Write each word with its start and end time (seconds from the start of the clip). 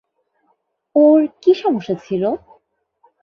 ওর 0.95 1.19
কী 1.41 1.51
সমস্যা 1.53 1.95
ছিল? 2.05 2.23